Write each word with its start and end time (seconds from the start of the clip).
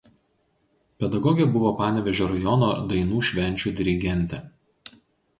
Pedagogė 1.01 1.43
buvo 1.57 1.73
Panevėžio 1.81 2.29
rajono 2.31 2.69
dainų 2.93 3.19
švenčių 3.27 3.75
dirigentė. 3.81 4.41